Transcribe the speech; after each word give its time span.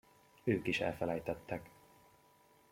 Ők 0.43 0.67
is 0.67 0.79
elfelejtettek. 0.81 1.69